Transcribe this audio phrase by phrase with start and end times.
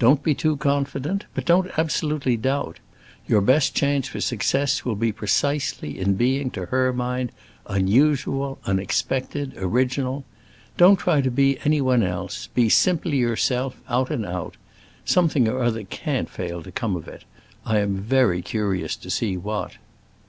[0.00, 2.80] Don't be too confident, but don't absolutely doubt.
[3.28, 7.30] Your best chance for success will be precisely in being, to her mind,
[7.68, 10.24] unusual, unexpected, original.
[10.76, 14.56] Don't try to be anyone else; be simply yourself, out and out.
[15.04, 17.22] Something or other can't fail to come of it;
[17.64, 19.74] I am very curious to see what."